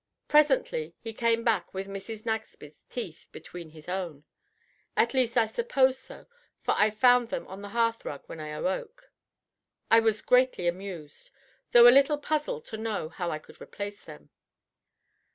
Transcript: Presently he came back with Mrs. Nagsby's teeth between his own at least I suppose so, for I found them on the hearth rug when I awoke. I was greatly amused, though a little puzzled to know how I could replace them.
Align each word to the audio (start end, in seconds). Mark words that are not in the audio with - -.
Presently 0.27 0.95
he 0.99 1.13
came 1.13 1.43
back 1.43 1.75
with 1.75 1.85
Mrs. 1.85 2.25
Nagsby's 2.25 2.81
teeth 2.89 3.27
between 3.31 3.69
his 3.69 3.87
own 3.87 4.23
at 4.97 5.13
least 5.13 5.37
I 5.37 5.45
suppose 5.45 5.99
so, 5.99 6.25
for 6.63 6.73
I 6.75 6.89
found 6.89 7.29
them 7.29 7.45
on 7.47 7.61
the 7.61 7.69
hearth 7.69 8.03
rug 8.03 8.23
when 8.25 8.39
I 8.39 8.47
awoke. 8.47 9.11
I 9.91 9.99
was 9.99 10.23
greatly 10.23 10.67
amused, 10.67 11.29
though 11.71 11.87
a 11.87 11.93
little 11.93 12.17
puzzled 12.17 12.65
to 12.65 12.77
know 12.77 13.09
how 13.09 13.29
I 13.29 13.37
could 13.37 13.61
replace 13.61 14.03
them. 14.03 14.31